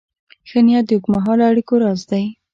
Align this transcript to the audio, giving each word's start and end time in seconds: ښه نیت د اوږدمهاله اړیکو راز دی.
ښه 0.49 0.59
نیت 0.65 0.85
د 0.87 0.91
اوږدمهاله 0.95 1.43
اړیکو 1.51 1.73
راز 1.83 2.01
دی. 2.11 2.25